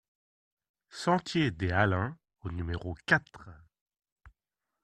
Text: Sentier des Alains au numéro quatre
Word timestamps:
Sentier 0.89 1.51
des 1.51 1.69
Alains 1.71 2.17
au 2.39 2.49
numéro 2.49 2.95
quatre 3.05 3.45